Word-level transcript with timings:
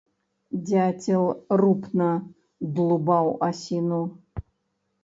Дзяцел 0.69 1.23
рупна 1.63 2.09
длубаў 2.73 3.25
асіну. 3.51 4.03